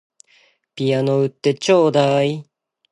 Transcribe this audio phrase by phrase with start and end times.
[0.73, 2.49] ピアノ売ってちょうだい